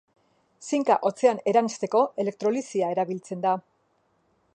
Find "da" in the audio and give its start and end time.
3.45-3.53